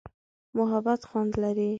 [0.57, 1.69] محبت خوند لري.